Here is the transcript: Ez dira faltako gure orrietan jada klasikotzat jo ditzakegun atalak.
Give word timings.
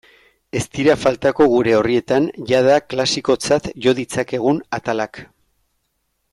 Ez 0.59 0.61
dira 0.77 0.95
faltako 1.01 1.45
gure 1.51 1.75
orrietan 1.81 2.25
jada 2.53 2.79
klasikotzat 2.95 3.71
jo 3.87 3.95
ditzakegun 4.01 4.65
atalak. 4.79 5.25